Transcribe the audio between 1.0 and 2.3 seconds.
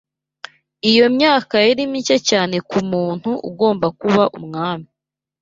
myaka yari mike